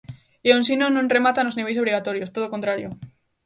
[0.47, 2.89] E o ensino non remata nos niveis obrigatorios, todo o contrario.